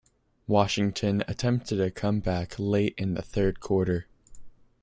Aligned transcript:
Washington 0.47 1.23
attempted 1.27 1.79
a 1.79 1.91
comeback 1.91 2.55
late 2.57 2.95
in 2.97 3.13
the 3.13 3.21
third 3.21 3.59
quarter. 3.59 4.07